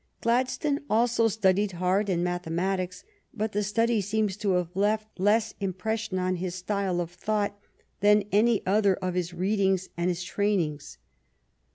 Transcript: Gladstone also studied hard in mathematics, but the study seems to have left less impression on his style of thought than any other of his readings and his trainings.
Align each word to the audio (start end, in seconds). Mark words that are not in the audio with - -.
Gladstone 0.21 0.79
also 0.89 1.27
studied 1.27 1.73
hard 1.73 2.09
in 2.09 2.23
mathematics, 2.23 3.03
but 3.35 3.51
the 3.51 3.61
study 3.61 4.01
seems 4.01 4.35
to 4.37 4.53
have 4.53 4.75
left 4.75 5.19
less 5.19 5.53
impression 5.59 6.17
on 6.17 6.37
his 6.37 6.55
style 6.55 6.99
of 6.99 7.11
thought 7.11 7.55
than 7.99 8.23
any 8.31 8.65
other 8.65 8.95
of 8.95 9.13
his 9.13 9.31
readings 9.31 9.89
and 9.97 10.09
his 10.09 10.23
trainings. 10.23 10.97